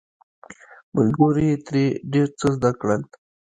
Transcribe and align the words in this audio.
ملګرو 0.95 1.41
یې 1.49 1.55
ترې 1.65 1.85
ډیر 2.13 2.27
څه 2.39 2.47
زده 2.55 2.71
کړل. 2.79 3.01